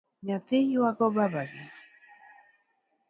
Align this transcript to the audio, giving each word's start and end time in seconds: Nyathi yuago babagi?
Nyathi 0.25 0.57
yuago 0.73 1.05
babagi? 1.15 1.63